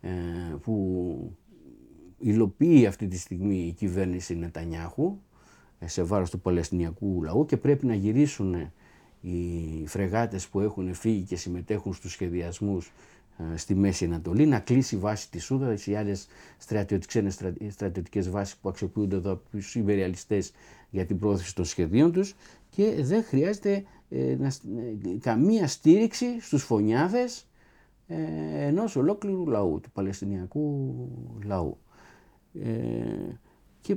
[0.01, 0.11] ε,
[0.63, 1.37] που
[2.19, 5.19] υλοποιεί αυτή τη στιγμή η κυβέρνηση Νετανιάχου
[5.79, 8.55] ε, σε βάρος του Παλαιστινιακού λαού και πρέπει να γυρίσουν
[9.21, 12.93] οι φρεγάτες που έχουν φύγει και συμμετέχουν στους σχεδιασμούς ε,
[13.57, 16.27] στη Μέση Ανατολή, να κλείσει η βάση της Σούδας, οι άλλες
[16.59, 20.53] στρατιωτικές, στρατιωτικές βάσεις που αξιοποιούνται εδώ από τους υπεριαλιστές
[20.91, 22.35] για την πρόθεση των σχεδίων τους
[22.71, 27.47] και δεν χρειάζεται ε, να, ε, καμία στήριξη στους φωνιάδες
[28.07, 28.17] ε,
[28.67, 30.95] ενός ολόκληρου λαού, του Παλαιστινιακού
[31.45, 31.79] λαού.
[32.55, 32.69] Ε,
[33.81, 33.97] και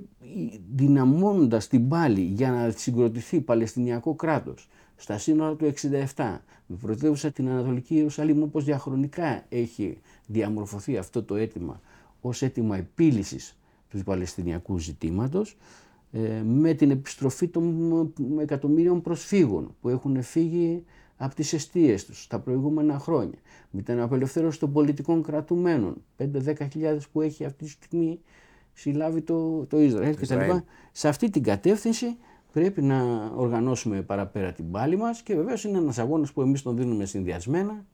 [0.73, 4.69] δυναμώνοντας την πάλη για να συγκροτηθεί Παλαιστινιακό κράτος
[5.03, 5.73] στα σύνορα του
[6.15, 11.81] 67 με πρωτεύουσα την Ανατολική Ιερουσαλήμ όπως διαχρονικά έχει διαμορφωθεί αυτό το αίτημα
[12.21, 13.57] ως αίτημα επίλυσης
[13.89, 15.57] του Παλαιστινιακού ζητήματος
[16.11, 20.83] ε, με την επιστροφή των εκατομμύριων προσφύγων που έχουν φύγει
[21.17, 23.37] από τις αιστείες τους τα προηγούμενα χρόνια,
[23.71, 28.19] με την απελευθέρωση των πολιτικών κρατουμένων, 5-10 χιλιάδες που έχει αυτή τη στιγμή
[28.73, 30.51] συλλάβει το, το Ισραήλ κτλ.
[30.91, 32.17] Σε αυτή την κατεύθυνση
[32.53, 36.77] πρέπει να οργανώσουμε παραπέρα την πάλη μας και βεβαίως είναι ένας αγώνας που εμείς τον
[36.77, 37.85] δίνουμε συνδυασμένα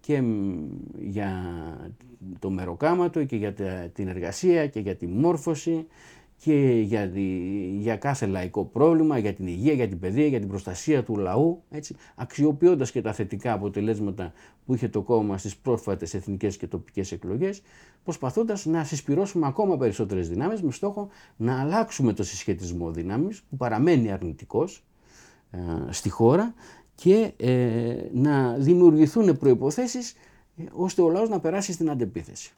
[0.00, 0.22] και
[0.98, 1.30] για
[2.38, 3.52] το μεροκάματο και για
[3.92, 5.86] την εργασία και για τη μόρφωση
[6.42, 7.10] και για,
[7.78, 11.62] για κάθε λαϊκό πρόβλημα, για την υγεία, για την παιδεία, για την προστασία του λαού,
[11.70, 14.32] έτσι, αξιοποιώντας και τα θετικά αποτελέσματα
[14.66, 17.62] που είχε το κόμμα στις πρόσφατες εθνικές και τοπικές εκλογές,
[18.04, 24.12] προσπαθώντας να συσπυρώσουμε ακόμα περισσότερες δυνάμεις με στόχο να αλλάξουμε το συσχετισμό δυνάμεις που παραμένει
[24.12, 24.84] αρνητικός
[25.50, 25.58] ε,
[25.90, 26.54] στη χώρα
[26.94, 30.14] και ε, να δημιουργηθούν προϋποθέσεις
[30.56, 32.52] ε, ώστε ο λαός να περάσει στην αντεπίθεση.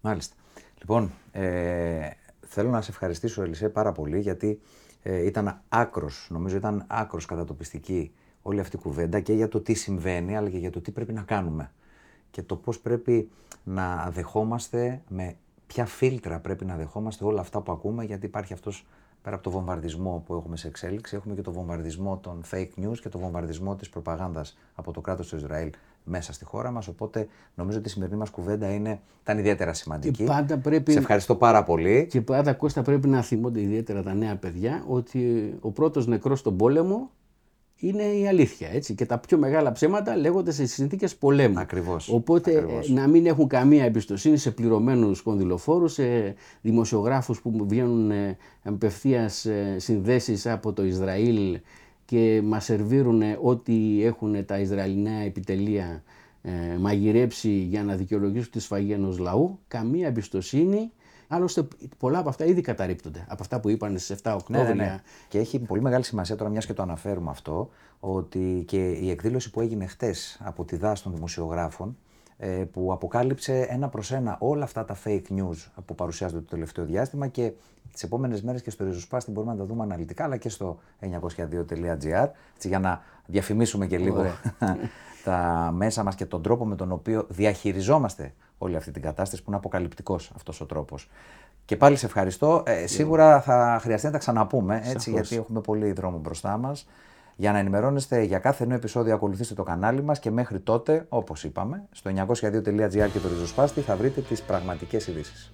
[0.00, 0.34] Μάλιστα.
[0.78, 2.08] Λοιπόν, ε,
[2.48, 4.60] θέλω να σε ευχαριστήσω Ελισέ πάρα πολύ γιατί
[5.02, 9.74] ε, ήταν άκρος, νομίζω ήταν άκρος κατατοπιστική όλη αυτή η κουβέντα και για το τι
[9.74, 11.72] συμβαίνει αλλά και για το τι πρέπει να κάνουμε.
[12.30, 13.30] Και το πώς πρέπει
[13.64, 18.86] να δεχόμαστε, με ποια φίλτρα πρέπει να δεχόμαστε όλα αυτά που ακούμε γιατί υπάρχει αυτός
[19.22, 22.98] πέρα από το βομβαρδισμό που έχουμε σε εξέλιξη, έχουμε και το βομβαρδισμό των fake news
[23.02, 25.70] και το βομβαρδισμό της προπαγάνδας από το κράτος του Ισραήλ
[26.08, 30.16] μέσα στη χώρα μας, οπότε νομίζω ότι η σημερινή μας κουβέντα είναι, ήταν ιδιαίτερα σημαντική.
[30.16, 30.92] Και πάντα πρέπει...
[30.92, 32.06] Σε ευχαριστώ πάρα πολύ.
[32.10, 36.56] Και πάντα Κώστα πρέπει να θυμούνται ιδιαίτερα τα νέα παιδιά ότι ο πρώτος νεκρός στον
[36.56, 37.10] πόλεμο
[37.80, 38.68] είναι η αλήθεια.
[38.72, 38.94] Έτσι.
[38.94, 41.58] Και τα πιο μεγάλα ψέματα λέγονται σε συνθήκες πολέμου.
[41.58, 42.08] Ακριβώς.
[42.08, 42.88] Οπότε Ακριβώς.
[42.88, 49.76] να μην έχουν καμία εμπιστοσύνη σε πληρωμένους κονδυλοφόρους, σε δημοσιογράφους που βγαίνουν ε, απευθείας ε,
[49.78, 51.60] συνδέσεις από το Ισραήλ
[52.08, 56.02] και μας σερβίρουν ό,τι έχουν τα Ισραηλινά επιτελεία
[56.42, 59.58] ε, μαγειρέψει για να δικαιολογήσουν τη σφαγή ενός λαού.
[59.68, 60.92] Καμία εμπιστοσύνη
[61.28, 61.68] Άλλωστε,
[61.98, 63.24] πολλά από αυτά ήδη καταρρύπτονται.
[63.28, 64.74] Από αυτά που είπαν στις 7 Οκτώβρια.
[64.74, 65.00] Ναι, ναι, ναι.
[65.28, 69.50] Και έχει πολύ μεγάλη σημασία τώρα, μιας και το αναφέρουμε αυτό, ότι και η εκδήλωση
[69.50, 71.96] που έγινε χτες από τη ΔΑΣ των δημοσιογράφων,
[72.36, 76.84] ε, που αποκάλυψε ένα προς ένα όλα αυτά τα fake news που παρουσιάζονται το τελευταίο
[76.84, 77.52] διάστημα και
[77.98, 82.28] τις επόμενες μέρες και στο ριζοσπάστη μπορούμε να τα δούμε αναλυτικά, αλλά και στο 902.gr,
[82.62, 84.24] για να διαφημίσουμε και λίγο
[85.24, 89.50] τα μέσα μας και τον τρόπο με τον οποίο διαχειριζόμαστε όλη αυτή την κατάσταση που
[89.50, 91.10] είναι αποκαλυπτικός αυτός ο τρόπος.
[91.64, 92.62] Και πάλι σε ευχαριστώ.
[92.66, 96.88] Ε, σίγουρα θα χρειαστεί να τα ξαναπούμε, έτσι, γιατί έχουμε πολύ δρόμο μπροστά μας.
[97.36, 101.44] Για να ενημερώνεστε για κάθε νέο επεισόδιο ακολουθήστε το κανάλι μας και μέχρι τότε, όπως
[101.44, 105.52] είπαμε, στο 902.gr και το ριζοσπάστη θα βρείτε τις πραγματικές ειδήσεις.